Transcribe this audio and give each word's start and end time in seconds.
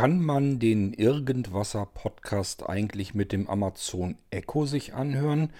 Kann 0.00 0.24
man 0.24 0.58
den 0.58 0.94
Irgendwasser 0.94 1.84
Podcast 1.84 2.66
eigentlich 2.66 3.12
mit 3.14 3.32
dem 3.32 3.50
Amazon 3.50 4.16
Echo 4.30 4.64
sich 4.64 4.94
anhören? 4.94 5.52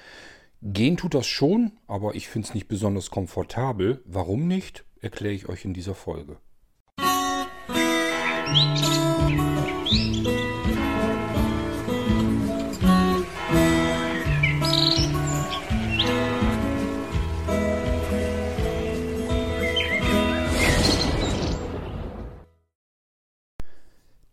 Gehen 0.62 0.96
tut 0.96 1.12
das 1.12 1.26
schon, 1.26 1.72
aber 1.86 2.14
ich 2.14 2.26
finde 2.30 2.48
es 2.48 2.54
nicht 2.54 2.66
besonders 2.66 3.10
komfortabel. 3.10 4.02
Warum 4.06 4.48
nicht, 4.48 4.86
erkläre 5.02 5.34
ich 5.34 5.50
euch 5.50 5.66
in 5.66 5.74
dieser 5.74 5.94
Folge. 5.94 6.38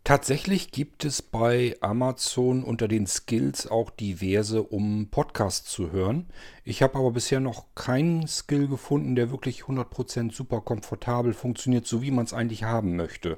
Tatsächlich 0.08 0.70
gibt 0.70 1.04
es 1.04 1.20
bei 1.20 1.76
Amazon 1.82 2.64
unter 2.64 2.88
den 2.88 3.06
Skills 3.06 3.70
auch 3.70 3.90
diverse, 3.90 4.62
um 4.62 5.08
Podcasts 5.10 5.70
zu 5.70 5.92
hören. 5.92 6.30
Ich 6.64 6.80
habe 6.80 6.98
aber 6.98 7.10
bisher 7.10 7.40
noch 7.40 7.74
keinen 7.74 8.26
Skill 8.26 8.68
gefunden, 8.68 9.16
der 9.16 9.30
wirklich 9.30 9.64
100% 9.64 10.32
super 10.32 10.62
komfortabel 10.62 11.34
funktioniert, 11.34 11.86
so 11.86 12.00
wie 12.00 12.10
man 12.10 12.24
es 12.24 12.32
eigentlich 12.32 12.64
haben 12.64 12.96
möchte. 12.96 13.36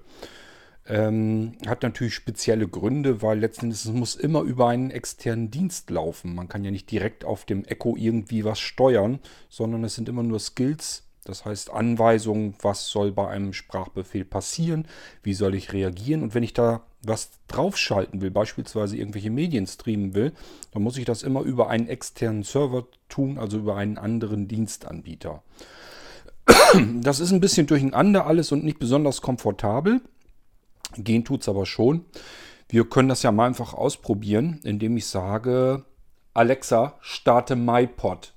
Ähm, 0.86 1.54
hat 1.66 1.82
natürlich 1.82 2.14
spezielle 2.14 2.68
Gründe, 2.68 3.20
weil 3.20 3.40
letzten 3.40 3.64
Endes 3.64 3.86
muss 3.86 4.14
immer 4.14 4.42
über 4.42 4.68
einen 4.68 4.92
externen 4.92 5.50
Dienst 5.50 5.90
laufen. 5.90 6.36
Man 6.36 6.46
kann 6.46 6.62
ja 6.62 6.70
nicht 6.70 6.88
direkt 6.88 7.24
auf 7.24 7.44
dem 7.44 7.64
Echo 7.64 7.96
irgendwie 7.96 8.44
was 8.44 8.60
steuern, 8.60 9.18
sondern 9.48 9.82
es 9.82 9.96
sind 9.96 10.08
immer 10.08 10.22
nur 10.22 10.38
Skills, 10.38 11.09
das 11.30 11.44
heißt 11.44 11.70
Anweisungen, 11.70 12.54
was 12.60 12.88
soll 12.88 13.12
bei 13.12 13.28
einem 13.28 13.52
Sprachbefehl 13.52 14.24
passieren, 14.24 14.86
wie 15.22 15.34
soll 15.34 15.54
ich 15.54 15.72
reagieren 15.72 16.22
und 16.22 16.34
wenn 16.34 16.42
ich 16.42 16.52
da 16.52 16.82
was 17.02 17.30
draufschalten 17.48 18.20
will, 18.20 18.30
beispielsweise 18.30 18.96
irgendwelche 18.96 19.30
Medien 19.30 19.66
streamen 19.66 20.14
will, 20.14 20.32
dann 20.72 20.82
muss 20.82 20.98
ich 20.98 21.06
das 21.06 21.22
immer 21.22 21.40
über 21.40 21.70
einen 21.70 21.88
externen 21.88 22.42
Server 22.42 22.86
tun, 23.08 23.38
also 23.38 23.58
über 23.58 23.76
einen 23.76 23.96
anderen 23.96 24.48
Dienstanbieter. 24.48 25.42
Das 27.00 27.18
ist 27.20 27.32
ein 27.32 27.40
bisschen 27.40 27.66
durcheinander 27.66 28.26
alles 28.26 28.52
und 28.52 28.64
nicht 28.64 28.78
besonders 28.78 29.22
komfortabel. 29.22 30.00
Gehen 30.96 31.24
tut 31.24 31.42
es 31.42 31.48
aber 31.48 31.66
schon. 31.66 32.04
Wir 32.68 32.88
können 32.88 33.08
das 33.08 33.22
ja 33.22 33.32
mal 33.32 33.46
einfach 33.46 33.74
ausprobieren, 33.74 34.60
indem 34.62 34.96
ich 34.96 35.06
sage, 35.06 35.84
Alexa, 36.34 36.94
starte 37.00 37.56
MyPod. 37.56 38.32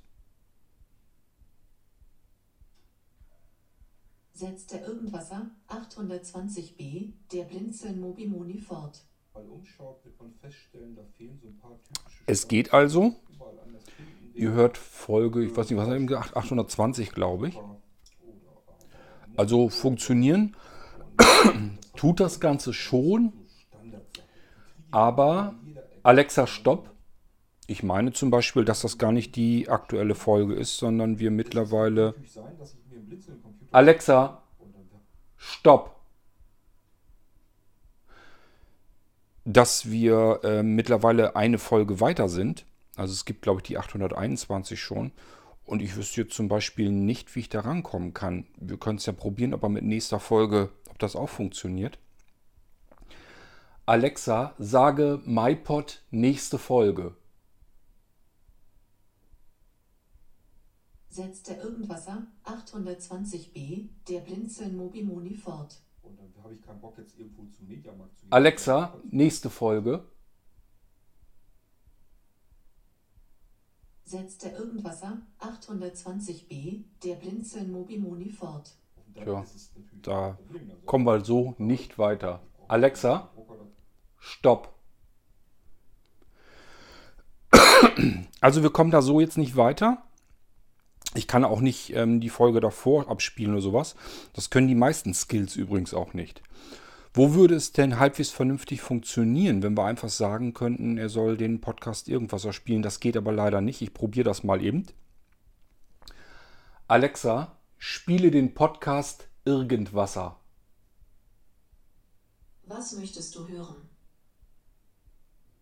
Setzt 4.34 4.72
der 4.72 4.86
Irgendwasser 4.86 5.50
820b 5.68 7.12
der 7.32 7.44
Blinzeln 7.44 8.00
Mobimoni 8.00 8.58
fort. 8.58 9.04
Es 12.26 12.48
geht 12.48 12.72
also. 12.72 13.14
Ihr 14.34 14.50
hört 14.50 14.76
Folge, 14.76 15.44
ich 15.44 15.56
weiß 15.56 15.70
nicht, 15.70 15.78
was 15.78 15.86
haben 15.86 16.00
wir 16.00 16.06
gesagt, 16.18 16.36
820 16.36 17.12
glaube 17.12 17.48
ich. 17.48 17.58
Also 19.36 19.68
funktionieren 19.68 20.56
tut 21.96 22.20
das 22.20 22.40
Ganze 22.40 22.72
schon, 22.72 23.32
aber 24.90 25.54
Alexa, 26.02 26.46
stopp. 26.46 26.90
Ich 27.66 27.82
meine 27.82 28.12
zum 28.12 28.30
Beispiel, 28.30 28.64
dass 28.64 28.82
das 28.82 28.98
gar 28.98 29.12
nicht 29.12 29.36
die 29.36 29.68
aktuelle 29.68 30.14
Folge 30.14 30.54
ist, 30.54 30.76
sondern 30.76 31.18
wir 31.18 31.30
mittlerweile 31.30 32.14
Alexa, 33.74 34.40
stopp. 35.36 35.96
Dass 39.44 39.90
wir 39.90 40.38
äh, 40.44 40.62
mittlerweile 40.62 41.34
eine 41.34 41.58
Folge 41.58 41.98
weiter 41.98 42.28
sind. 42.28 42.66
Also 42.94 43.12
es 43.12 43.24
gibt, 43.24 43.42
glaube 43.42 43.58
ich, 43.58 43.64
die 43.64 43.76
821 43.76 44.80
schon. 44.80 45.10
Und 45.64 45.82
ich 45.82 45.96
wüsste 45.96 46.20
jetzt 46.20 46.34
zum 46.34 46.46
Beispiel 46.46 46.92
nicht, 46.92 47.34
wie 47.34 47.40
ich 47.40 47.48
da 47.48 47.62
rankommen 47.62 48.14
kann. 48.14 48.46
Wir 48.60 48.76
können 48.76 48.98
es 48.98 49.06
ja 49.06 49.12
probieren, 49.12 49.52
aber 49.52 49.68
mit 49.68 49.82
nächster 49.82 50.20
Folge, 50.20 50.70
ob 50.88 51.00
das 51.00 51.16
auch 51.16 51.28
funktioniert. 51.28 51.98
Alexa, 53.86 54.54
sage 54.56 55.20
MyPod 55.24 56.04
nächste 56.12 56.58
Folge. 56.58 57.16
Setzt 61.14 61.48
der 61.48 61.62
Irgendwasser 61.62 62.26
820b 62.44 63.88
der 64.08 64.20
Blinzeln 64.20 64.76
Mobimoni 64.76 65.34
fort. 65.34 65.80
Und 66.02 66.18
dann 66.18 66.32
habe 66.42 66.54
ich 66.54 66.62
keinen 66.62 66.80
Bock 66.80 66.98
jetzt 66.98 67.16
irgendwo 67.18 67.44
zum 67.56 67.68
Mediamarkt 67.68 68.18
zu 68.18 68.24
gehen. 68.24 68.32
Alexa, 68.32 68.94
nächste 69.10 69.48
Folge. 69.48 70.04
Setzt 74.04 74.42
der 74.42 74.58
Irgendwasser 74.58 75.22
820b 75.38 76.84
der 77.04 77.14
Blinzeln 77.14 77.70
Mobimoni 77.70 78.30
fort. 78.30 78.76
Tja, 79.14 79.44
da 80.02 80.38
kommen 80.84 81.06
wir 81.06 81.24
so 81.24 81.54
nicht 81.58 81.98
weiter. 81.98 82.40
Alexa, 82.66 83.30
stopp. 84.18 84.74
Also 88.40 88.62
wir 88.62 88.70
kommen 88.70 88.90
da 88.90 89.00
so 89.00 89.20
jetzt 89.20 89.38
nicht 89.38 89.56
weiter. 89.56 90.02
Ich 91.14 91.28
kann 91.28 91.44
auch 91.44 91.60
nicht 91.60 91.94
ähm, 91.94 92.20
die 92.20 92.28
Folge 92.28 92.60
davor 92.60 93.08
abspielen 93.08 93.52
oder 93.52 93.62
sowas. 93.62 93.94
Das 94.32 94.50
können 94.50 94.68
die 94.68 94.74
meisten 94.74 95.14
Skills 95.14 95.56
übrigens 95.56 95.94
auch 95.94 96.12
nicht. 96.12 96.42
Wo 97.16 97.34
würde 97.34 97.54
es 97.54 97.70
denn 97.70 98.00
halbwegs 98.00 98.30
vernünftig 98.30 98.80
funktionieren, 98.80 99.62
wenn 99.62 99.76
wir 99.76 99.84
einfach 99.84 100.08
sagen 100.08 100.52
könnten, 100.52 100.98
er 100.98 101.08
soll 101.08 101.36
den 101.36 101.60
Podcast 101.60 102.08
irgendwas 102.08 102.44
erspielen? 102.44 102.82
Das 102.82 102.98
geht 102.98 103.16
aber 103.16 103.30
leider 103.30 103.60
nicht. 103.60 103.80
Ich 103.82 103.94
probiere 103.94 104.24
das 104.24 104.42
mal 104.42 104.60
eben. 104.60 104.86
Alexa, 106.88 107.56
spiele 107.78 108.32
den 108.32 108.54
Podcast 108.54 109.28
Irgendwasser. 109.44 110.40
Was 112.64 112.96
möchtest 112.96 113.36
du 113.36 113.46
hören? 113.46 113.88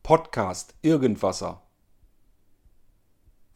Podcast 0.02 0.74
Irgendwasser. 0.80 1.62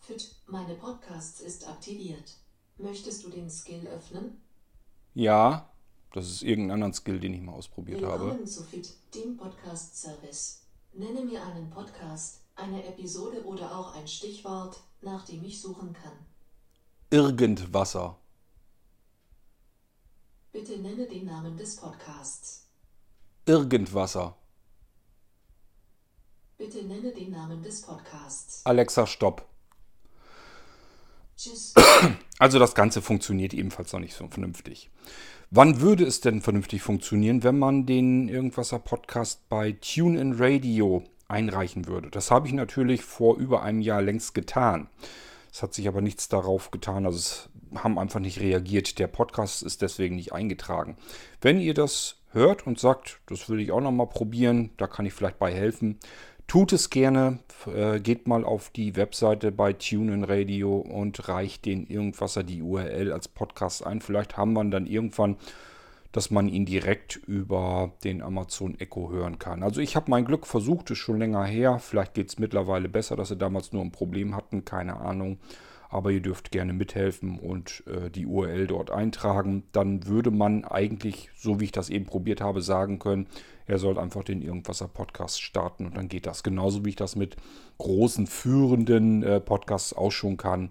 Fit, 0.01 0.36
meine 0.47 0.75
Podcasts 0.75 1.41
ist 1.41 1.69
aktiviert. 1.69 2.37
Möchtest 2.79 3.25
du 3.25 3.31
den 3.31 3.51
Skill 3.51 3.87
öffnen? 3.89 4.41
Ja, 5.15 5.71
das 6.13 6.31
ist 6.31 6.43
irgendein 6.43 6.73
anderen 6.75 6.93
Skill, 6.93 7.19
den 7.21 7.35
ich 7.35 7.41
mal 7.41 7.53
ausprobiert 7.53 8.01
Willkommen 8.01 8.31
habe. 8.39 8.45
zu 8.45 8.63
Fit, 8.63 8.93
dem 9.15 9.37
Podcast-Service. 9.37 10.63
Nenne 10.93 11.25
mir 11.25 11.43
einen 11.45 11.69
Podcast, 11.71 12.41
eine 12.55 12.85
Episode 12.87 13.45
oder 13.45 13.77
auch 13.77 13.95
ein 13.95 14.07
Stichwort, 14.07 14.79
nach 15.03 15.25
dem 15.27 15.43
ich 15.45 15.61
suchen 15.61 15.93
kann. 15.93 16.13
Irgendwasser. 17.11 18.19
Bitte 20.53 20.79
nenne 20.79 21.07
den 21.07 21.27
Namen 21.27 21.57
des 21.57 21.77
Podcasts. 21.77 22.67
Irgendwasser. 23.47 24.37
Bitte 26.57 26.83
nenne 26.85 27.13
den 27.13 27.31
Namen 27.31 27.63
des 27.63 27.83
Podcasts. 27.83 28.65
Alexa, 28.65 29.07
stopp. 29.07 29.47
Tschüss. 31.37 31.75
Also 32.39 32.59
das 32.59 32.75
Ganze 32.75 33.01
funktioniert 33.01 33.55
ebenfalls 33.55 33.95
noch 33.95 34.01
nicht 34.01 34.15
so 34.15 34.29
vernünftig. 34.29 34.91
Wann 35.51 35.81
würde 35.81 36.05
es 36.05 36.21
denn 36.21 36.43
vernünftig 36.43 36.83
funktionieren, 36.83 37.43
wenn 37.45 37.59
man 37.59 37.87
den 37.87 38.29
Irgendwasser 38.29 38.79
Podcast 38.79 39.49
bei 39.49 39.73
TuneIn 39.73 40.35
Radio 40.35 41.03
einreichen 41.29 41.87
würde? 41.87 42.11
Das 42.11 42.31
habe 42.31 42.47
ich 42.47 42.53
natürlich 42.53 43.03
vor 43.03 43.39
über 43.39 43.63
einem 43.63 43.81
Jahr 43.81 44.03
längst 44.03 44.35
getan. 44.35 44.89
Es 45.51 45.63
hat 45.63 45.73
sich 45.73 45.89
aber 45.89 46.03
nichts 46.03 46.29
darauf 46.29 46.71
getan, 46.71 47.07
also 47.07 47.17
es 47.17 47.49
haben 47.75 47.99
einfach 47.99 48.21
nicht 48.21 48.41
reagiert. 48.41 48.99
Der 48.99 49.07
Podcast 49.07 49.63
ist 49.63 49.81
deswegen 49.81 50.17
nicht 50.17 50.35
eingetragen. 50.35 50.99
Wenn 51.41 51.59
ihr 51.59 51.73
das 51.73 52.17
hört 52.33 52.67
und 52.67 52.79
sagt, 52.79 53.21
das 53.27 53.49
will 53.49 53.61
ich 53.61 53.73
auch 53.73 53.81
noch 53.81 53.93
mal 53.93 54.07
probieren, 54.07 54.71
da 54.77 54.87
kann 54.87 55.07
ich 55.07 55.15
vielleicht 55.15 55.39
bei 55.39 55.55
helfen, 55.55 55.99
Tut 56.47 56.73
es 56.73 56.91
gerne, 56.91 57.41
äh, 57.67 57.99
geht 57.99 58.29
mal 58.29 58.45
auf 58.45 58.71
die 58.71 58.95
Webseite 58.95 59.51
bei 59.51 59.73
TuneIn 59.73 60.23
Radio 60.23 60.77
und 60.77 61.29
reicht 61.29 61.65
den 61.65 61.87
irgendwas 61.89 62.39
die 62.47 62.63
URL 62.63 63.13
als 63.13 63.27
Podcast 63.27 63.85
ein. 63.85 64.01
Vielleicht 64.01 64.37
haben 64.37 64.53
wir 64.53 64.65
dann 64.65 64.87
irgendwann, 64.87 65.37
dass 66.13 66.31
man 66.31 66.49
ihn 66.49 66.65
direkt 66.65 67.17
über 67.17 67.93
den 68.05 68.23
Amazon 68.23 68.79
Echo 68.79 69.11
hören 69.11 69.41
kann. 69.41 69.65
Also 69.65 69.81
ich 69.81 69.97
habe 69.97 70.09
mein 70.09 70.25
Glück 70.25 70.47
versucht, 70.47 70.91
ist 70.91 70.99
schon 70.99 71.19
länger 71.19 71.45
her. 71.45 71.81
Vielleicht 71.81 72.15
geht 72.15 72.29
es 72.29 72.39
mittlerweile 72.39 72.89
besser, 72.89 73.17
dass 73.17 73.29
sie 73.29 73.37
damals 73.37 73.73
nur 73.73 73.83
ein 73.83 73.91
Problem 73.91 74.37
hatten, 74.37 74.65
keine 74.65 75.01
Ahnung. 75.01 75.39
Aber 75.97 76.11
ihr 76.11 76.21
dürft 76.21 76.51
gerne 76.51 76.75
mithelfen 76.75 77.39
und 77.39 77.83
äh, 77.87 78.11
die 78.11 78.27
URL 78.27 78.67
dort 78.67 78.91
eintragen. 78.91 79.63
Dann 79.73 80.07
würde 80.07 80.31
man 80.31 80.67
eigentlich, 80.67 81.31
so 81.35 81.59
wie 81.59 81.65
ich 81.65 81.73
das 81.73 81.89
eben 81.89 82.05
probiert 82.05 82.43
habe, 82.43 82.61
sagen 82.61 82.99
können, 82.99 83.29
er 83.65 83.79
soll 83.79 83.99
einfach 83.99 84.23
den 84.23 84.43
Irgendwasser 84.43 84.89
Podcast 84.89 85.41
starten 85.41 85.87
und 85.87 85.97
dann 85.97 86.09
geht 86.09 86.27
das. 86.27 86.43
Genauso 86.43 86.85
wie 86.85 86.91
ich 86.91 86.97
das 86.97 87.17
mit 87.17 87.37
großen 87.79 88.27
führenden 88.27 89.23
äh, 89.23 89.41
Podcasts 89.41 89.95
auch 89.95 90.13
schon 90.13 90.37
kann. 90.37 90.69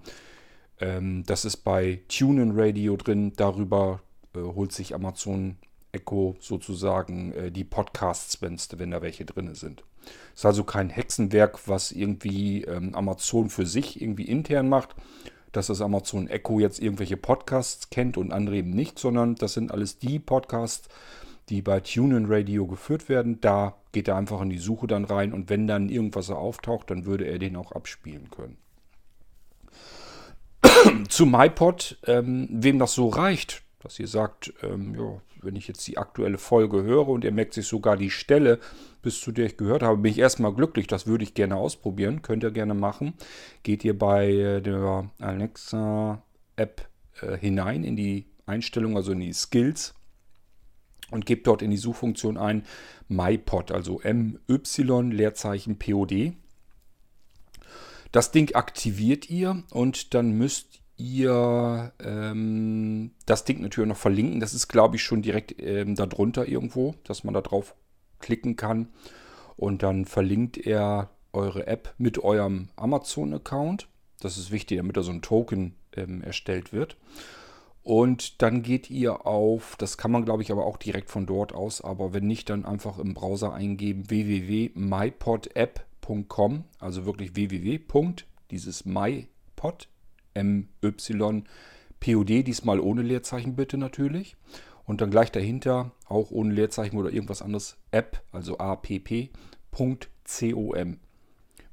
Ähm, 0.79 1.23
das 1.25 1.43
ist 1.43 1.57
bei 1.57 2.01
TuneIn 2.07 2.51
Radio 2.53 2.95
drin. 2.95 3.33
Darüber 3.35 4.01
äh, 4.35 4.41
holt 4.41 4.73
sich 4.73 4.93
Amazon 4.93 5.57
Echo 5.95 6.35
sozusagen 6.39 7.33
äh, 7.33 7.51
die 7.51 7.63
Podcasts, 7.63 8.41
wenn 8.41 8.91
da 8.91 9.01
welche 9.01 9.25
drin 9.25 9.55
sind. 9.55 9.83
Ist 10.35 10.45
also 10.45 10.63
kein 10.63 10.89
Hexenwerk, 10.89 11.67
was 11.67 11.91
irgendwie 11.91 12.63
ähm, 12.63 12.93
Amazon 12.93 13.49
für 13.49 13.65
sich 13.65 14.01
irgendwie 14.01 14.25
intern 14.25 14.69
macht, 14.69 14.95
dass 15.51 15.67
das 15.67 15.81
Amazon 15.81 16.27
Echo 16.27 16.59
jetzt 16.59 16.79
irgendwelche 16.79 17.17
Podcasts 17.17 17.89
kennt 17.89 18.17
und 18.17 18.31
andere 18.31 18.57
eben 18.57 18.71
nicht, 18.71 18.99
sondern 18.99 19.35
das 19.35 19.53
sind 19.53 19.71
alles 19.71 19.97
die 19.97 20.19
Podcasts, 20.19 20.89
die 21.49 21.61
bei 21.61 21.79
TuneIn 21.79 22.25
Radio 22.27 22.67
geführt 22.67 23.07
werden. 23.07 23.39
Da 23.39 23.75
geht 23.91 24.07
er 24.07 24.17
einfach 24.17 24.41
in 24.41 24.49
die 24.49 24.57
Suche 24.57 24.87
dann 24.87 25.05
rein 25.05 25.33
und 25.33 25.49
wenn 25.49 25.67
dann 25.67 25.89
irgendwas 25.89 26.29
auftaucht, 26.29 26.91
dann 26.91 27.05
würde 27.05 27.25
er 27.25 27.39
den 27.39 27.55
auch 27.55 27.71
abspielen 27.71 28.29
können. 28.29 28.57
Zu 31.09 31.25
MyPod, 31.25 31.99
ähm, 32.05 32.47
wem 32.51 32.79
das 32.79 32.93
so 32.93 33.07
reicht, 33.07 33.63
dass 33.79 33.99
ihr 33.99 34.07
sagt, 34.07 34.53
ähm, 34.63 34.95
ja, 34.95 35.21
wenn 35.45 35.55
ich 35.55 35.67
jetzt 35.67 35.87
die 35.87 35.97
aktuelle 35.97 36.37
Folge 36.37 36.83
höre 36.83 37.07
und 37.07 37.23
ihr 37.23 37.31
merkt 37.31 37.53
sich 37.53 37.67
sogar 37.67 37.97
die 37.97 38.09
Stelle, 38.09 38.59
bis 39.01 39.19
zu 39.21 39.31
der 39.31 39.45
ich 39.45 39.57
gehört 39.57 39.83
habe, 39.83 39.97
bin 39.97 40.11
ich 40.11 40.19
erstmal 40.19 40.53
glücklich. 40.53 40.87
Das 40.87 41.07
würde 41.07 41.23
ich 41.23 41.33
gerne 41.33 41.55
ausprobieren. 41.55 42.21
Könnt 42.21 42.43
ihr 42.43 42.51
gerne 42.51 42.73
machen. 42.73 43.13
Geht 43.63 43.85
ihr 43.85 43.97
bei 43.97 44.61
der 44.63 45.09
Alexa-App 45.19 46.87
äh, 47.21 47.37
hinein 47.37 47.83
in 47.83 47.95
die 47.95 48.25
Einstellung, 48.45 48.97
also 48.97 49.11
in 49.11 49.19
die 49.19 49.33
Skills 49.33 49.93
und 51.11 51.25
gebt 51.25 51.47
dort 51.47 51.61
in 51.61 51.71
die 51.71 51.77
Suchfunktion 51.77 52.37
ein 52.37 52.63
MyPod, 53.07 53.71
also 53.71 54.01
M-Y 54.01 55.11
Leerzeichen 55.11 55.77
POD. 55.77 56.33
Das 58.11 58.31
Ding 58.31 58.55
aktiviert 58.55 59.29
ihr 59.29 59.63
und 59.71 60.13
dann 60.13 60.31
müsst 60.31 60.81
ihr 60.97 61.91
ähm, 61.99 63.11
das 63.25 63.43
Ding 63.43 63.61
natürlich 63.61 63.89
noch 63.89 63.97
verlinken. 63.97 64.39
Das 64.39 64.53
ist, 64.53 64.67
glaube 64.67 64.95
ich, 64.95 65.03
schon 65.03 65.21
direkt 65.21 65.61
ähm, 65.61 65.95
darunter 65.95 66.47
irgendwo, 66.47 66.95
dass 67.03 67.23
man 67.23 67.33
da 67.33 67.41
drauf 67.41 67.75
klicken 68.19 68.55
kann. 68.55 68.89
Und 69.57 69.83
dann 69.83 70.05
verlinkt 70.05 70.57
er 70.57 71.09
eure 71.33 71.67
App 71.67 71.93
mit 71.97 72.23
eurem 72.23 72.69
Amazon-Account. 72.75 73.87
Das 74.21 74.37
ist 74.37 74.51
wichtig, 74.51 74.77
damit 74.77 74.97
da 74.97 75.03
so 75.03 75.11
ein 75.11 75.21
Token 75.21 75.75
ähm, 75.95 76.21
erstellt 76.21 76.73
wird. 76.73 76.97
Und 77.83 78.41
dann 78.41 78.63
geht 78.63 78.89
ihr 78.89 79.27
auf, 79.27 79.75
das 79.77 79.97
kann 79.97 80.09
man 80.09 80.25
glaube 80.25 80.41
ich 80.41 80.51
aber 80.51 80.65
auch 80.65 80.77
direkt 80.77 81.11
von 81.11 81.27
dort 81.27 81.53
aus, 81.53 81.81
aber 81.81 82.13
wenn 82.13 82.25
nicht, 82.25 82.49
dann 82.49 82.65
einfach 82.65 82.97
im 82.97 83.13
Browser 83.13 83.53
eingeben 83.53 84.09
www.mypodapp.com, 84.09 86.63
also 86.79 87.05
wirklich 87.05 87.35
www. 87.35 87.79
dieses 88.49 88.85
mypod 88.85 89.87
MY 90.35 90.93
diesmal 92.43 92.79
ohne 92.79 93.01
Leerzeichen 93.01 93.55
bitte 93.55 93.77
natürlich. 93.77 94.35
Und 94.85 95.01
dann 95.01 95.09
gleich 95.09 95.31
dahinter, 95.31 95.91
auch 96.07 96.29
ohne 96.29 96.53
Leerzeichen 96.53 96.97
oder 96.97 97.11
irgendwas 97.11 97.41
anderes, 97.41 97.77
app, 97.91 98.21
also 98.31 98.57
app.com. 98.59 99.99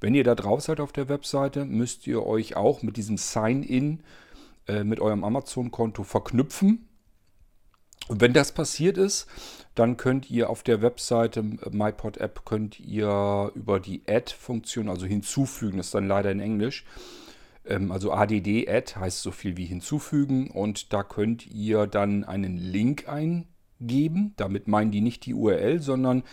Wenn 0.00 0.14
ihr 0.14 0.24
da 0.24 0.34
drauf 0.34 0.62
seid 0.62 0.80
auf 0.80 0.92
der 0.92 1.08
Webseite, 1.08 1.64
müsst 1.64 2.06
ihr 2.06 2.26
euch 2.26 2.56
auch 2.56 2.82
mit 2.82 2.96
diesem 2.96 3.18
Sign-In 3.18 4.02
äh, 4.66 4.84
mit 4.84 5.00
eurem 5.00 5.24
Amazon-Konto 5.24 6.04
verknüpfen. 6.04 6.88
Und 8.08 8.20
wenn 8.20 8.32
das 8.32 8.52
passiert 8.52 8.98
ist, 8.98 9.26
dann 9.74 9.96
könnt 9.96 10.30
ihr 10.30 10.50
auf 10.50 10.62
der 10.62 10.82
Webseite 10.82 11.40
äh, 11.40 11.70
MyPod 11.70 12.18
App 12.18 12.44
könnt 12.44 12.80
ihr 12.80 13.52
über 13.54 13.80
die 13.80 14.02
Add-Funktion, 14.06 14.88
also 14.88 15.06
hinzufügen, 15.06 15.76
das 15.78 15.86
ist 15.86 15.94
dann 15.94 16.08
leider 16.08 16.30
in 16.30 16.40
Englisch, 16.40 16.84
also 17.68 18.12
add-add 18.12 18.96
heißt 18.96 19.22
so 19.22 19.30
viel 19.30 19.56
wie 19.56 19.66
hinzufügen 19.66 20.50
und 20.50 20.92
da 20.92 21.02
könnt 21.02 21.46
ihr 21.46 21.86
dann 21.86 22.24
einen 22.24 22.56
Link 22.56 23.08
eingeben. 23.08 24.34
Damit 24.36 24.66
meinen 24.68 24.90
die 24.90 25.00
nicht 25.00 25.26
die 25.26 25.34
URL, 25.34 25.80
sondern 25.80 26.24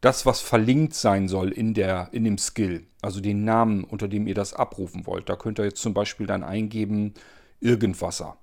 das, 0.00 0.26
was 0.26 0.40
verlinkt 0.40 0.94
sein 0.94 1.28
soll 1.28 1.50
in, 1.50 1.74
der, 1.74 2.08
in 2.12 2.24
dem 2.24 2.38
Skill. 2.38 2.86
Also 3.02 3.20
den 3.20 3.44
Namen, 3.44 3.84
unter 3.84 4.08
dem 4.08 4.26
ihr 4.26 4.34
das 4.34 4.54
abrufen 4.54 5.06
wollt. 5.06 5.28
Da 5.28 5.36
könnt 5.36 5.60
ihr 5.60 5.64
jetzt 5.64 5.82
zum 5.82 5.94
Beispiel 5.94 6.26
dann 6.26 6.42
eingeben 6.42 7.14
Irgendwasser. 7.60 8.38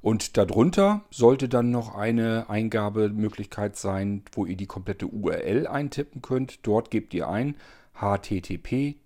Und 0.00 0.36
darunter 0.36 1.04
sollte 1.10 1.48
dann 1.48 1.70
noch 1.70 1.94
eine 1.94 2.50
Eingabemöglichkeit 2.50 3.76
sein, 3.76 4.22
wo 4.32 4.44
ihr 4.44 4.56
die 4.56 4.66
komplette 4.66 5.06
URL 5.06 5.66
eintippen 5.66 6.20
könnt. 6.20 6.66
Dort 6.66 6.90
gebt 6.90 7.14
ihr 7.14 7.28
ein 7.28 7.56
http 7.94 8.96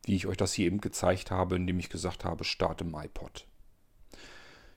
wie 0.05 0.15
ich 0.15 0.27
euch 0.27 0.37
das 0.37 0.53
hier 0.53 0.67
eben 0.67 0.81
gezeigt 0.81 1.31
habe, 1.31 1.55
indem 1.55 1.79
ich 1.79 1.89
gesagt 1.89 2.25
habe, 2.25 2.43
starte 2.43 2.83
MyPod. 2.83 3.45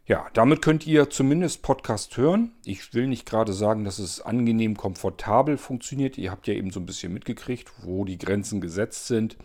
Ja, 0.06 0.26
damit 0.32 0.60
könnt 0.62 0.86
ihr 0.86 1.08
zumindest 1.08 1.62
Podcast 1.62 2.16
hören. 2.16 2.52
Ich 2.64 2.94
will 2.94 3.06
nicht 3.06 3.26
gerade 3.26 3.52
sagen, 3.52 3.84
dass 3.84 3.98
es 3.98 4.20
angenehm 4.20 4.76
komfortabel 4.76 5.56
funktioniert. 5.56 6.18
Ihr 6.18 6.30
habt 6.30 6.48
ja 6.48 6.54
eben 6.54 6.70
so 6.70 6.80
ein 6.80 6.86
bisschen 6.86 7.12
mitgekriegt, 7.12 7.70
wo 7.82 8.04
die 8.04 8.18
Grenzen 8.18 8.60
gesetzt 8.60 9.06
sind. 9.06 9.36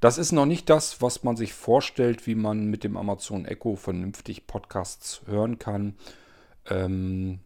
Das 0.00 0.16
ist 0.16 0.32
noch 0.32 0.46
nicht 0.46 0.70
das, 0.70 1.02
was 1.02 1.22
man 1.24 1.36
sich 1.36 1.52
vorstellt, 1.52 2.26
wie 2.26 2.34
man 2.34 2.66
mit 2.70 2.84
dem 2.84 2.96
Amazon 2.96 3.44
Echo 3.44 3.76
vernünftig 3.76 4.46
Podcasts 4.46 5.20
hören 5.26 5.58
kann. 5.58 5.96
Ähm, 6.70 7.40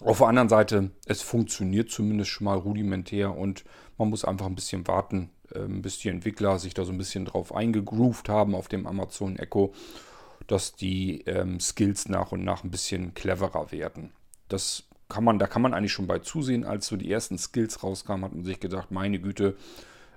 auf 0.00 0.18
der 0.18 0.28
anderen 0.28 0.48
Seite, 0.48 0.90
es 1.06 1.22
funktioniert 1.22 1.90
zumindest 1.90 2.30
schon 2.30 2.44
mal 2.44 2.58
rudimentär 2.58 3.36
und 3.36 3.64
man 3.98 4.10
muss 4.10 4.24
einfach 4.24 4.46
ein 4.46 4.54
bisschen 4.54 4.86
warten, 4.86 5.30
ähm, 5.54 5.82
bis 5.82 5.98
die 5.98 6.10
Entwickler 6.10 6.60
sich 6.60 6.74
da 6.74 6.84
so 6.84 6.92
ein 6.92 6.98
bisschen 6.98 7.24
drauf 7.24 7.52
eingegroovt 7.52 8.28
haben 8.28 8.54
auf 8.54 8.68
dem 8.68 8.86
Amazon 8.86 9.36
Echo 9.36 9.72
dass 10.46 10.74
die 10.74 11.22
ähm, 11.22 11.60
Skills 11.60 12.08
nach 12.08 12.32
und 12.32 12.44
nach 12.44 12.64
ein 12.64 12.70
bisschen 12.70 13.14
cleverer 13.14 13.72
werden. 13.72 14.12
Das 14.48 14.84
kann 15.08 15.24
man, 15.24 15.38
da 15.38 15.46
kann 15.46 15.62
man 15.62 15.74
eigentlich 15.74 15.92
schon 15.92 16.06
bei 16.06 16.18
zusehen. 16.18 16.64
Als 16.64 16.86
so 16.86 16.96
die 16.96 17.10
ersten 17.10 17.38
Skills 17.38 17.82
rauskamen, 17.82 18.24
hat 18.24 18.34
man 18.34 18.44
sich 18.44 18.60
gedacht, 18.60 18.90
meine 18.90 19.20
Güte, 19.20 19.56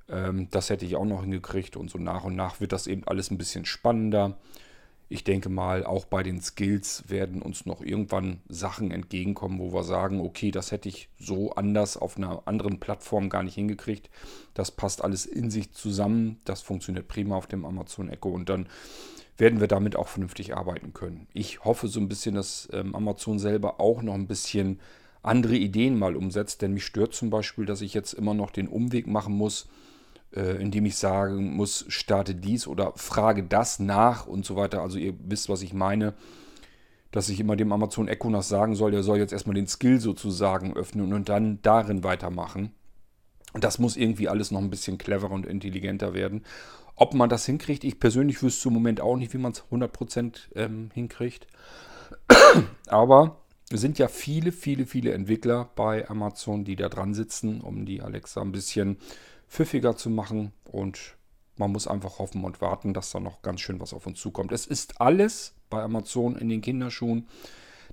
ähm, 0.09 0.47
das 0.51 0.69
hätte 0.69 0.85
ich 0.85 0.95
auch 0.95 1.05
noch 1.05 1.21
hingekriegt. 1.21 1.77
Und 1.77 1.89
so 1.89 1.97
nach 1.97 2.23
und 2.23 2.35
nach 2.35 2.59
wird 2.59 2.71
das 2.71 2.87
eben 2.87 3.03
alles 3.05 3.31
ein 3.31 3.37
bisschen 3.37 3.65
spannender. 3.65 4.37
Ich 5.11 5.23
denke 5.23 5.49
mal, 5.49 5.85
auch 5.85 6.05
bei 6.05 6.21
den 6.21 6.39
Skills 6.39 7.05
werden 7.07 7.41
uns 7.41 7.65
noch 7.65 7.81
irgendwann 7.81 8.41
Sachen 8.47 8.91
entgegenkommen, 8.91 9.57
wo 9.57 9.73
wir 9.73 9.83
sagen, 9.83 10.21
okay, 10.21 10.51
das 10.51 10.71
hätte 10.71 10.87
ich 10.87 11.09
so 11.17 11.51
anders 11.53 11.97
auf 11.97 12.17
einer 12.17 12.43
anderen 12.45 12.79
Plattform 12.79 13.29
gar 13.29 13.41
nicht 13.41 13.55
hingekriegt. 13.55 14.11
Das 14.53 14.69
passt 14.69 15.03
alles 15.03 15.25
in 15.25 15.49
sich 15.49 15.73
zusammen. 15.73 16.39
Das 16.45 16.61
funktioniert 16.61 17.07
prima 17.07 17.35
auf 17.37 17.47
dem 17.47 17.65
Amazon 17.65 18.09
Echo. 18.09 18.29
Und 18.29 18.49
dann 18.49 18.67
werden 19.39 19.59
wir 19.59 19.67
damit 19.67 19.95
auch 19.95 20.07
vernünftig 20.07 20.55
arbeiten 20.55 20.93
können. 20.93 21.27
Ich 21.33 21.63
hoffe 21.63 21.87
so 21.87 21.99
ein 21.99 22.09
bisschen, 22.09 22.35
dass 22.35 22.67
ähm, 22.73 22.93
Amazon 22.93 23.39
selber 23.39 23.79
auch 23.79 24.01
noch 24.01 24.13
ein 24.13 24.27
bisschen 24.27 24.79
andere 25.23 25.55
Ideen 25.55 25.97
mal 25.97 26.15
umsetzt, 26.15 26.61
denn 26.61 26.73
mich 26.73 26.85
stört 26.85 27.13
zum 27.13 27.29
Beispiel, 27.29 27.65
dass 27.65 27.81
ich 27.81 27.93
jetzt 27.93 28.13
immer 28.13 28.33
noch 28.33 28.51
den 28.51 28.67
Umweg 28.67 29.07
machen 29.07 29.35
muss, 29.35 29.67
äh, 30.35 30.61
indem 30.61 30.85
ich 30.85 30.97
sagen 30.97 31.55
muss, 31.55 31.85
starte 31.87 32.35
dies 32.35 32.67
oder 32.67 32.93
frage 32.95 33.43
das 33.43 33.79
nach 33.79 34.27
und 34.27 34.45
so 34.45 34.55
weiter. 34.55 34.81
Also 34.81 34.97
ihr 34.97 35.13
wisst, 35.23 35.49
was 35.49 35.61
ich 35.61 35.73
meine, 35.73 36.13
dass 37.11 37.29
ich 37.29 37.39
immer 37.39 37.55
dem 37.55 37.71
Amazon 37.71 38.07
Echo 38.07 38.29
nach 38.29 38.43
sagen 38.43 38.75
soll, 38.75 38.93
er 38.93 39.03
soll 39.03 39.17
jetzt 39.17 39.33
erstmal 39.33 39.55
den 39.55 39.67
Skill 39.67 39.99
sozusagen 39.99 40.75
öffnen 40.75 41.13
und 41.13 41.29
dann 41.29 41.59
darin 41.61 42.03
weitermachen. 42.03 42.71
Und 43.53 43.63
das 43.63 43.79
muss 43.79 43.97
irgendwie 43.97 44.29
alles 44.29 44.51
noch 44.51 44.59
ein 44.59 44.69
bisschen 44.69 44.97
cleverer 44.97 45.31
und 45.31 45.45
intelligenter 45.45 46.13
werden. 46.13 46.43
Ob 46.95 47.13
man 47.13 47.29
das 47.29 47.45
hinkriegt, 47.45 47.83
ich 47.83 47.99
persönlich 47.99 48.43
wüsste 48.43 48.67
im 48.67 48.73
Moment 48.73 49.01
auch 49.01 49.15
nicht, 49.15 49.33
wie 49.33 49.37
man 49.37 49.53
es 49.53 49.63
100% 49.71 50.55
ähm, 50.55 50.91
hinkriegt. 50.93 51.47
Aber 52.87 53.37
es 53.71 53.81
sind 53.81 53.99
ja 53.99 54.07
viele, 54.07 54.51
viele, 54.51 54.85
viele 54.85 55.13
Entwickler 55.13 55.69
bei 55.75 56.09
Amazon, 56.09 56.65
die 56.65 56.75
da 56.75 56.89
dran 56.89 57.13
sitzen, 57.13 57.61
um 57.61 57.85
die 57.85 58.01
Alexa 58.01 58.41
ein 58.41 58.51
bisschen 58.51 58.97
pfiffiger 59.47 59.95
zu 59.95 60.09
machen. 60.09 60.51
Und 60.65 61.15
man 61.55 61.71
muss 61.71 61.87
einfach 61.87 62.19
hoffen 62.19 62.43
und 62.43 62.61
warten, 62.61 62.93
dass 62.93 63.11
da 63.11 63.19
noch 63.19 63.41
ganz 63.41 63.61
schön 63.61 63.79
was 63.79 63.93
auf 63.93 64.07
uns 64.07 64.19
zukommt. 64.19 64.51
Es 64.51 64.65
ist 64.65 64.99
alles 65.01 65.53
bei 65.69 65.81
Amazon 65.81 66.35
in 66.35 66.49
den 66.49 66.61
Kinderschuhen. 66.61 67.27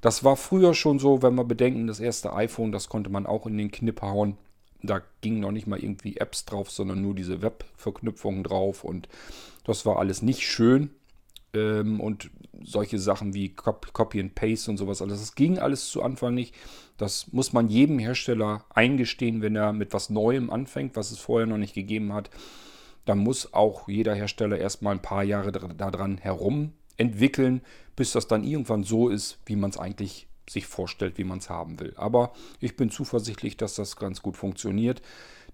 Das 0.00 0.24
war 0.24 0.36
früher 0.36 0.74
schon 0.74 0.98
so, 0.98 1.22
wenn 1.22 1.34
wir 1.34 1.44
bedenken, 1.44 1.86
das 1.86 2.00
erste 2.00 2.32
iPhone, 2.32 2.72
das 2.72 2.88
konnte 2.88 3.10
man 3.10 3.26
auch 3.26 3.46
in 3.46 3.56
den 3.56 3.70
Knipp 3.70 4.02
hauen. 4.02 4.36
Da 4.82 5.02
gingen 5.20 5.40
noch 5.40 5.52
nicht 5.52 5.66
mal 5.66 5.78
irgendwie 5.78 6.16
Apps 6.16 6.44
drauf, 6.44 6.70
sondern 6.70 7.02
nur 7.02 7.14
diese 7.14 7.42
Web-Verknüpfungen 7.42 8.44
drauf 8.44 8.84
und 8.84 9.08
das 9.64 9.86
war 9.86 9.98
alles 9.98 10.22
nicht 10.22 10.42
schön. 10.42 10.90
Ähm, 11.54 12.00
und 12.00 12.30
solche 12.62 12.98
Sachen 12.98 13.34
wie 13.34 13.50
Copy 13.50 14.20
and 14.20 14.34
Paste 14.34 14.70
und 14.70 14.76
sowas 14.76 15.02
alles, 15.02 15.20
das 15.20 15.34
ging 15.34 15.58
alles 15.58 15.88
zu 15.88 16.02
Anfang 16.02 16.34
nicht. 16.34 16.54
Das 16.96 17.32
muss 17.32 17.52
man 17.52 17.68
jedem 17.68 17.98
Hersteller 17.98 18.64
eingestehen, 18.70 19.42
wenn 19.42 19.56
er 19.56 19.72
mit 19.72 19.92
was 19.92 20.10
Neuem 20.10 20.50
anfängt, 20.50 20.96
was 20.96 21.10
es 21.10 21.18
vorher 21.18 21.46
noch 21.46 21.58
nicht 21.58 21.74
gegeben 21.74 22.12
hat. 22.12 22.30
Dann 23.04 23.18
muss 23.18 23.52
auch 23.54 23.88
jeder 23.88 24.14
Hersteller 24.14 24.58
erstmal 24.58 24.94
ein 24.94 25.02
paar 25.02 25.22
Jahre 25.22 25.52
daran 25.52 26.18
herum 26.18 26.72
entwickeln, 26.96 27.60
bis 27.94 28.12
das 28.12 28.26
dann 28.26 28.44
irgendwann 28.44 28.84
so 28.84 29.08
ist, 29.08 29.38
wie 29.46 29.56
man 29.56 29.70
es 29.70 29.78
eigentlich 29.78 30.26
sich 30.48 30.66
vorstellt, 30.66 31.18
wie 31.18 31.24
man 31.24 31.38
es 31.38 31.50
haben 31.50 31.80
will. 31.80 31.92
Aber 31.96 32.32
ich 32.60 32.76
bin 32.76 32.90
zuversichtlich, 32.90 33.56
dass 33.56 33.74
das 33.74 33.96
ganz 33.96 34.22
gut 34.22 34.36
funktioniert. 34.36 35.02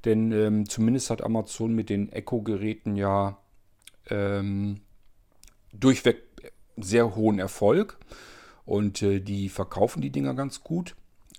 Denn 0.05 0.33
ähm, 0.33 0.69
zumindest 0.69 1.11
hat 1.11 1.23
Amazon 1.23 1.75
mit 1.75 1.89
den 1.89 2.11
Echo-Geräten 2.11 2.97
ja 2.97 3.39
ähm, 4.11 4.81
durchweg 5.73 6.23
sehr 6.77 7.15
hohen 7.15 7.39
Erfolg. 7.39 7.99
Und 8.65 9.03
äh, 9.03 9.21
die 9.21 9.49
verkaufen 9.49 10.03
die 10.03 10.11
Dinger 10.11 10.35
ganz 10.35 10.63
gut. 10.63 10.95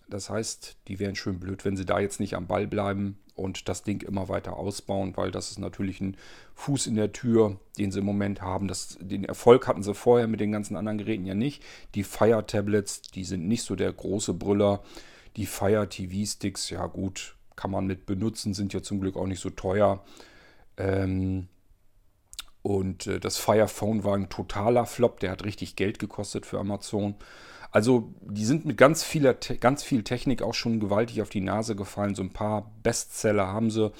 Das 0.09 0.29
heißt, 0.29 0.77
die 0.87 0.99
wären 0.99 1.15
schön 1.15 1.39
blöd, 1.39 1.65
wenn 1.65 1.77
sie 1.77 1.85
da 1.85 1.99
jetzt 1.99 2.19
nicht 2.19 2.35
am 2.35 2.47
Ball 2.47 2.67
bleiben 2.67 3.17
und 3.35 3.67
das 3.67 3.83
Ding 3.83 4.01
immer 4.01 4.29
weiter 4.29 4.57
ausbauen, 4.57 5.17
weil 5.17 5.31
das 5.31 5.49
ist 5.49 5.59
natürlich 5.59 6.01
ein 6.01 6.17
Fuß 6.55 6.87
in 6.87 6.95
der 6.95 7.13
Tür, 7.13 7.59
den 7.77 7.91
sie 7.91 7.99
im 7.99 8.05
Moment 8.05 8.41
haben. 8.41 8.67
Das, 8.67 8.97
den 8.99 9.23
Erfolg 9.23 9.67
hatten 9.67 9.81
sie 9.81 9.93
vorher 9.93 10.27
mit 10.27 10.39
den 10.39 10.51
ganzen 10.51 10.75
anderen 10.75 10.99
Geräten 10.99 11.25
ja 11.25 11.33
nicht. 11.33 11.63
Die 11.95 12.03
Fire 12.03 12.45
Tablets, 12.45 13.01
die 13.01 13.23
sind 13.23 13.47
nicht 13.47 13.63
so 13.63 13.75
der 13.75 13.91
große 13.91 14.33
Brüller. 14.33 14.83
Die 15.35 15.47
Fire 15.47 15.89
TV 15.89 16.29
Sticks, 16.29 16.69
ja 16.69 16.85
gut, 16.85 17.35
kann 17.55 17.71
man 17.71 17.87
mit 17.87 18.05
benutzen, 18.05 18.53
sind 18.53 18.73
ja 18.73 18.83
zum 18.83 18.99
Glück 18.99 19.17
auch 19.17 19.25
nicht 19.25 19.39
so 19.39 19.49
teuer. 19.49 20.03
Ähm, 20.77 21.47
und 22.61 23.07
äh, 23.07 23.19
das 23.19 23.37
Fire 23.37 23.67
Phone 23.67 24.03
war 24.03 24.15
ein 24.15 24.29
totaler 24.29 24.85
Flop, 24.85 25.19
der 25.19 25.31
hat 25.31 25.43
richtig 25.43 25.75
Geld 25.75 25.97
gekostet 25.97 26.45
für 26.45 26.59
Amazon. 26.59 27.15
Also 27.73 28.13
die 28.21 28.45
sind 28.45 28.65
mit 28.65 28.77
ganz, 28.77 29.03
vieler, 29.03 29.33
ganz 29.33 29.81
viel 29.81 30.03
Technik 30.03 30.43
auch 30.43 30.53
schon 30.53 30.79
gewaltig 30.79 31.23
auf 31.23 31.29
die 31.29 31.41
Nase 31.41 31.75
gefallen. 31.75 32.13
So 32.13 32.21
ein 32.21 32.31
paar 32.31 32.71
Bestseller 32.83 33.47
haben 33.47 33.71
sie. 33.71 33.91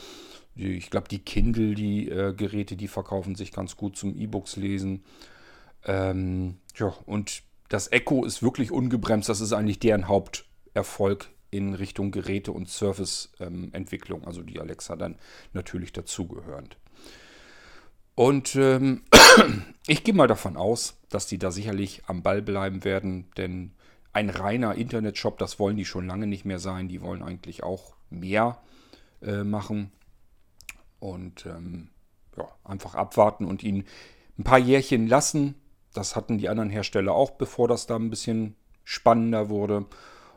Ich 0.56 0.92
glaube, 0.92 1.08
die 1.10 1.18
Kindle, 1.18 1.74
die 1.74 2.08
äh, 2.08 2.36
Geräte, 2.36 2.76
die 2.76 2.88
verkaufen 2.88 3.34
sich 3.34 3.52
ganz 3.52 3.76
gut 3.76 3.98
zum 3.98 4.16
E-Books 4.16 4.58
lesen. 4.58 5.04
Ähm, 5.86 6.60
ja, 6.76 6.94
und 7.08 7.42
das 7.68 7.92
Echo 7.92 8.24
ist 8.24 8.44
wirklich 8.44 8.72
ungebremst. 8.72 9.28
Das 9.28 9.42
ist 9.42 9.54
eigentlich 9.54 9.80
deren 9.80 10.08
Haupterfolg 10.08 11.32
in 11.50 11.74
Richtung 11.74 12.12
Geräte- 12.12 12.52
und 12.52 12.70
Serviceentwicklung. 12.70 14.22
Ähm, 14.22 14.28
also 14.28 14.44
die 14.44 14.60
Alexa 14.60 14.96
dann 14.96 15.18
natürlich 15.54 15.94
dazugehörend. 15.94 16.78
Und 18.16 18.56
ähm, 18.56 19.04
ich 19.88 20.04
gehe 20.04 20.14
mal 20.14 20.28
davon 20.28 20.58
aus, 20.58 20.98
dass 21.10 21.28
die 21.28 21.38
da 21.38 21.52
sicherlich 21.52 22.04
am 22.08 22.22
Ball 22.22 22.42
bleiben 22.42 22.84
werden, 22.84 23.26
denn 23.38 23.72
ein 24.14 24.30
reiner 24.30 24.76
Internetshop, 24.76 25.40
das 25.40 25.60
wollen 25.60 25.76
die 25.76 25.86
schon 25.86 26.06
lange 26.06 26.28
nicht 26.28 26.46
mehr 26.46 26.60
sein. 26.60 26.88
Die 26.88 27.02
wollen 27.02 27.24
eigentlich 27.24 27.64
auch 27.64 27.96
mehr 28.12 28.60
äh, 29.22 29.44
machen. 29.44 29.92
Und 31.00 31.46
ähm, 31.48 31.90
ja, 32.38 32.48
einfach 32.64 32.96
abwarten 32.96 33.46
und 33.46 33.64
ihn 33.64 33.86
ein 34.38 34.44
paar 34.44 34.60
Jährchen 34.60 35.08
lassen. 35.08 35.56
Das 35.94 36.16
hatten 36.16 36.38
die 36.38 36.48
anderen 36.50 36.70
Hersteller 36.70 37.14
auch, 37.14 37.32
bevor 37.32 37.68
das 37.68 37.88
da 37.88 37.96
ein 37.96 38.12
bisschen 38.12 38.56
spannender 38.84 39.50
wurde. 39.50 39.86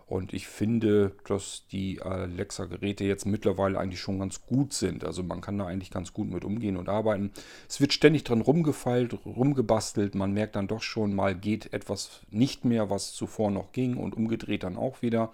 Und 0.06 0.32
ich 0.32 0.46
finde, 0.46 1.16
dass 1.26 1.66
die 1.72 2.00
Alexa-Geräte 2.00 3.02
jetzt 3.02 3.26
mittlerweile 3.26 3.76
eigentlich 3.78 4.00
schon 4.00 4.20
ganz 4.20 4.46
gut 4.46 4.72
sind. 4.72 5.04
Also 5.04 5.24
man 5.24 5.40
kann 5.40 5.58
da 5.58 5.66
eigentlich 5.66 5.90
ganz 5.90 6.12
gut 6.12 6.30
mit 6.30 6.44
umgehen 6.44 6.76
und 6.76 6.88
arbeiten. 6.88 7.32
Es 7.68 7.80
wird 7.80 7.92
ständig 7.92 8.22
dran 8.22 8.40
rumgefeilt, 8.40 9.18
rumgebastelt. 9.26 10.14
Man 10.14 10.32
merkt 10.32 10.54
dann 10.54 10.68
doch 10.68 10.82
schon, 10.82 11.12
mal 11.12 11.34
geht 11.34 11.72
etwas 11.72 12.20
nicht 12.30 12.64
mehr, 12.64 12.88
was 12.88 13.14
zuvor 13.14 13.50
noch 13.50 13.72
ging 13.72 13.96
und 13.96 14.16
umgedreht 14.16 14.62
dann 14.62 14.76
auch 14.76 15.02
wieder. 15.02 15.32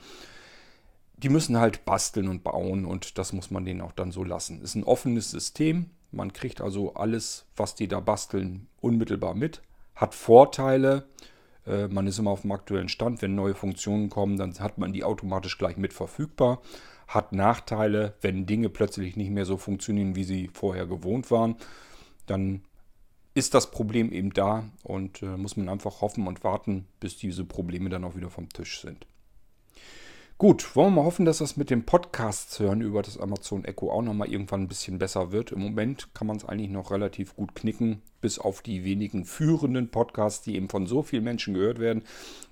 Die 1.19 1.29
müssen 1.29 1.59
halt 1.59 1.85
basteln 1.85 2.29
und 2.29 2.43
bauen 2.43 2.87
und 2.87 3.19
das 3.19 3.35
muss 3.35 3.51
man 3.51 3.67
denen 3.67 3.83
auch 3.83 3.93
dann 3.93 4.11
so 4.11 4.25
lassen. 4.25 4.63
Ist 4.63 4.75
ein 4.75 4.85
offenes 4.85 5.31
System. 5.31 5.91
Man 6.13 6.33
kriegt 6.33 6.63
also 6.63 6.95
alles, 6.95 7.45
was 7.57 7.75
die 7.75 7.89
da 7.89 8.01
basteln, 8.01 8.69
unmittelbar 8.81 9.35
mit. 9.35 9.61
Hat 9.95 10.15
Vorteile. 10.15 11.05
Äh, 11.67 11.89
man 11.89 12.07
ist 12.07 12.19
immer 12.19 12.31
auf 12.31 12.43
dem 12.43 12.53
aktuellen 12.53 12.89
Stand. 12.89 13.23
Wenn 13.23 13.35
neue 13.35 13.55
Funktionen 13.55 14.11
kommen, 14.11 14.37
dann 14.37 14.59
hat 14.59 14.79
man 14.79 14.93
die 14.93 15.05
automatisch 15.05 15.59
gleich 15.59 15.77
mit 15.77 15.93
verfügbar. 15.93 16.61
Hat 17.09 17.33
Nachteile, 17.33 18.15
wenn 18.21 18.47
Dinge 18.47 18.69
plötzlich 18.69 19.17
nicht 19.17 19.31
mehr 19.31 19.45
so 19.45 19.57
funktionieren, 19.57 20.17
wie 20.17 20.25
sie 20.25 20.51
vorher 20.53 20.87
gewohnt 20.87 21.31
waren. 21.31 21.57
Dann 22.27 22.63
ist 23.35 23.55
das 23.55 23.71
Problem 23.71 24.13
eben 24.13 24.33
da 24.33 24.65
und 24.83 25.23
äh, 25.23 25.37
muss 25.37 25.57
man 25.57 25.69
einfach 25.69 26.01
hoffen 26.01 26.27
und 26.27 26.45
warten, 26.45 26.87
bis 27.01 27.17
diese 27.17 27.45
Probleme 27.45 27.89
dann 27.89 28.05
auch 28.05 28.17
wieder 28.17 28.31
vom 28.31 28.49
Tisch 28.49 28.81
sind. 28.81 29.07
Gut, 30.39 30.75
wollen 30.75 30.95
wir 30.95 31.03
mal 31.03 31.05
hoffen, 31.05 31.25
dass 31.25 31.39
das 31.39 31.57
mit 31.57 31.71
dem 31.71 31.85
Podcast 31.85 32.59
hören 32.59 32.81
über 32.81 33.03
das 33.03 33.17
Amazon 33.17 33.65
Echo 33.65 33.93
auch 33.93 34.03
nochmal 34.03 34.29
irgendwann 34.29 34.63
ein 34.63 34.69
bisschen 34.69 34.99
besser 34.99 35.31
wird. 35.31 35.53
Im 35.53 35.61
Moment 35.61 36.13
kann 36.15 36.27
man 36.27 36.37
es 36.37 36.45
eigentlich 36.45 36.71
noch 36.71 36.91
relativ 36.91 37.37
gut 37.37 37.55
knicken, 37.55 38.03
bis 38.21 38.41
auf 38.41 38.61
die 38.61 38.83
wenigen 38.85 39.25
führenden 39.25 39.91
Podcasts, 39.91 40.43
die 40.43 40.57
eben 40.57 40.69
von 40.69 40.87
so 40.87 41.03
vielen 41.03 41.23
Menschen 41.23 41.55
gehört 41.55 41.79
werden, 41.79 42.03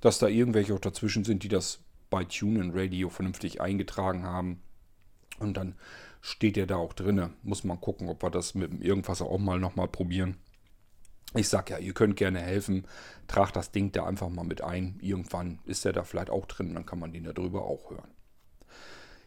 dass 0.00 0.20
da 0.20 0.28
irgendwelche 0.28 0.74
auch 0.74 0.78
dazwischen 0.78 1.24
sind, 1.24 1.42
die 1.42 1.48
das 1.48 1.80
bei 2.10 2.24
TuneIn 2.24 2.70
Radio 2.72 3.08
vernünftig 3.08 3.60
eingetragen 3.60 4.22
haben. 4.22 4.62
Und 5.40 5.56
dann 5.56 5.74
steht 6.20 6.56
er 6.56 6.66
da 6.66 6.76
auch 6.76 6.92
drinne. 6.92 7.30
Muss 7.42 7.64
man 7.64 7.80
gucken, 7.80 8.08
ob 8.08 8.22
wir 8.22 8.30
das 8.30 8.54
mit 8.54 8.84
irgendwas 8.84 9.20
auch 9.20 9.38
mal 9.38 9.58
nochmal 9.58 9.88
probieren. 9.88 10.36
Ich 11.34 11.48
sag 11.48 11.70
ja, 11.70 11.78
ihr 11.78 11.94
könnt 11.94 12.16
gerne 12.16 12.40
helfen. 12.40 12.86
Tragt 13.28 13.54
das 13.54 13.70
Ding 13.70 13.92
da 13.92 14.04
einfach 14.04 14.28
mal 14.28 14.44
mit 14.44 14.62
ein. 14.62 14.98
Irgendwann 15.00 15.60
ist 15.64 15.86
er 15.86 15.92
da 15.92 16.02
vielleicht 16.02 16.30
auch 16.30 16.46
drin, 16.46 16.74
dann 16.74 16.86
kann 16.86 16.98
man 16.98 17.12
den 17.12 17.24
darüber 17.24 17.64
auch 17.64 17.90
hören. 17.90 18.10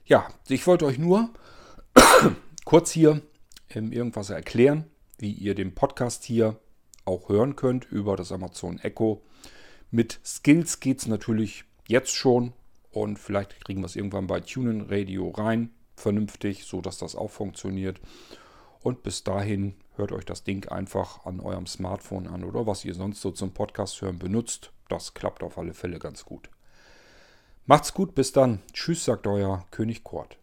Ja, 0.05 0.27
ich 0.49 0.67
wollte 0.67 0.85
euch 0.85 0.97
nur 0.97 1.29
kurz 2.65 2.91
hier 2.91 3.21
irgendwas 3.69 4.29
erklären, 4.29 4.85
wie 5.17 5.31
ihr 5.31 5.55
den 5.55 5.73
Podcast 5.73 6.25
hier 6.25 6.59
auch 7.05 7.29
hören 7.29 7.55
könnt 7.55 7.85
über 7.85 8.17
das 8.17 8.31
Amazon 8.31 8.79
Echo. 8.79 9.23
Mit 9.89 10.19
Skills 10.25 10.79
geht 10.81 10.99
es 10.99 11.07
natürlich 11.07 11.63
jetzt 11.87 12.13
schon 12.13 12.53
und 12.91 13.17
vielleicht 13.17 13.63
kriegen 13.63 13.81
wir 13.81 13.85
es 13.85 13.95
irgendwann 13.95 14.27
bei 14.27 14.41
TuneIn 14.41 14.81
Radio 14.89 15.29
rein, 15.29 15.71
vernünftig, 15.95 16.65
so 16.65 16.81
dass 16.81 16.97
das 16.97 17.15
auch 17.15 17.31
funktioniert. 17.31 18.01
Und 18.81 19.03
bis 19.03 19.23
dahin 19.23 19.75
hört 19.95 20.11
euch 20.11 20.25
das 20.25 20.43
Ding 20.43 20.67
einfach 20.69 21.25
an 21.25 21.39
eurem 21.39 21.67
Smartphone 21.67 22.27
an 22.27 22.43
oder 22.43 22.65
was 22.65 22.85
ihr 22.85 22.93
sonst 22.93 23.21
so 23.21 23.31
zum 23.31 23.53
Podcast 23.53 24.01
hören 24.01 24.19
benutzt. 24.19 24.71
Das 24.89 25.13
klappt 25.13 25.43
auf 25.43 25.57
alle 25.57 25.73
Fälle 25.73 25.99
ganz 25.99 26.25
gut. 26.25 26.49
Macht's 27.65 27.93
gut, 27.93 28.15
bis 28.15 28.31
dann. 28.31 28.61
Tschüss, 28.73 29.05
sagt 29.05 29.27
euer 29.27 29.65
König 29.71 30.03
Kurt. 30.03 30.37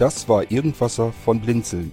Das 0.00 0.30
war 0.30 0.50
Irgendwasser 0.50 1.12
von 1.12 1.40
Blinzeln. 1.42 1.92